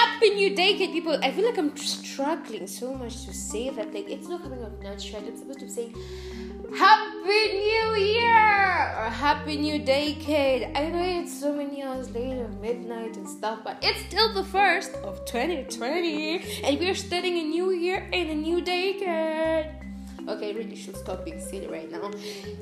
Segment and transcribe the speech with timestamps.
[0.00, 1.18] happy new decade, people.
[1.22, 3.92] I feel like I'm struggling so much to say that.
[3.92, 5.28] Like, it's not coming out naturally.
[5.28, 5.92] I'm supposed to say
[6.76, 10.62] Happy New Year or Happy New Decade.
[10.76, 14.94] I know it's so many hours later, midnight and stuff, but it's still the first
[15.08, 19.66] of 2020, and we're starting a new year and a new decade.
[20.28, 22.10] Okay, I really should stop being silly right now.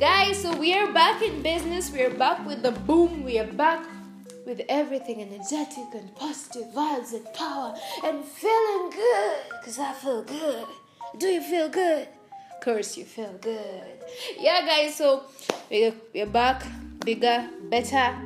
[0.00, 1.92] Guys, so we are back in business.
[1.92, 3.22] We are back with the boom.
[3.24, 3.86] We are back
[4.46, 7.74] with everything energetic and positive vibes and power
[8.04, 9.38] and feeling good.
[9.60, 10.66] Because I feel good.
[11.18, 12.08] Do you feel good?
[12.54, 14.04] Of course, you feel good.
[14.38, 15.24] Yeah, guys, so
[15.70, 16.64] we're, back.
[17.04, 18.16] Bigger, better,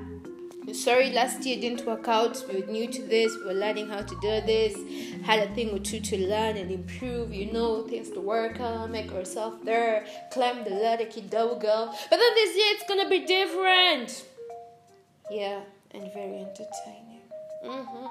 [0.74, 2.44] sorry last year didn't work out.
[2.46, 3.34] We were new to this.
[3.36, 4.76] We were learning how to do this.
[5.22, 8.92] Had a thing or two to learn and improve you know things to work on
[8.92, 13.08] make ourselves there climb the ladder kid double girl but then this year it's gonna
[13.08, 14.26] be different.
[15.30, 15.60] Yeah
[15.96, 17.22] and very entertaining
[17.64, 18.06] mm-hmm.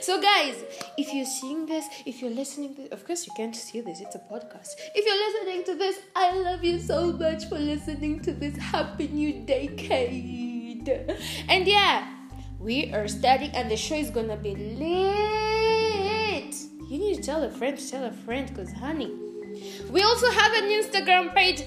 [0.00, 0.64] So, guys,
[0.96, 4.14] if you're seeing this, if you're listening to of course, you can't see this, it's
[4.14, 4.70] a podcast.
[4.94, 9.08] If you're listening to this, I love you so much for listening to this happy
[9.08, 10.88] new decade.
[11.48, 12.08] And yeah,
[12.58, 16.54] we are starting, and the show is gonna be lit.
[16.88, 19.12] You need to tell a friend to tell a friend, because, honey,
[19.90, 21.64] we also have an Instagram page.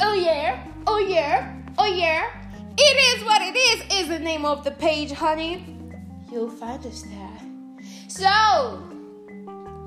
[0.00, 2.41] Oh, yeah, oh, yeah, oh, yeah.
[2.78, 5.78] It is what it is, is the name of the page, honey.
[6.30, 7.40] You'll find us there.
[8.08, 8.82] So,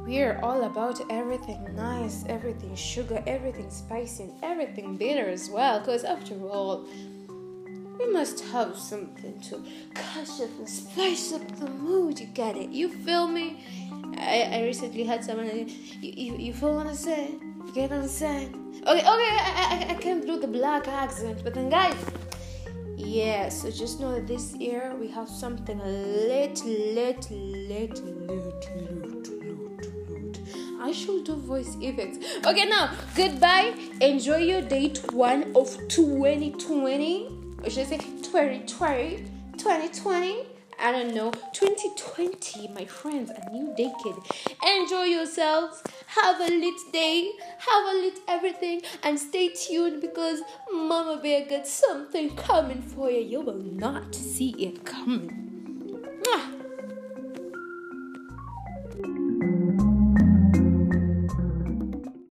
[0.06, 5.80] we're all about everything nice, everything sugar, everything spicy, and everything bitter as well.
[5.80, 6.86] Because after all,
[8.00, 9.64] we must have something to
[9.96, 12.20] catch up and spice up the mood.
[12.20, 12.70] You get it?
[12.70, 13.64] You feel me?
[14.18, 15.48] I, I recently had someone.
[15.48, 15.66] You,
[16.02, 17.42] you, you feel what I'm saying?
[17.66, 18.82] You get what I'm saying?
[18.82, 21.96] Okay, okay, I, I, I can't do the black accent, but then, guys,
[23.06, 28.70] yeah, so just know that this year we have something lit, lit, lit, lit, lit,
[28.76, 30.40] lit,
[30.82, 32.20] I should do voice effects.
[32.46, 33.74] Okay, now goodbye.
[34.02, 37.30] Enjoy your date one of 2020.
[37.64, 39.26] Or should I say 2020?
[39.58, 40.46] 2020?
[40.78, 41.32] I don't know.
[41.54, 44.16] 2020, my friends, a new decade.
[44.78, 45.82] Enjoy yourselves.
[46.22, 47.32] Have a lit day.
[47.60, 48.82] Have a lit everything.
[49.04, 53.20] And stay tuned because Mama Bear got something coming for you.
[53.20, 55.30] You will not see it coming.
[56.24, 56.65] Mwah.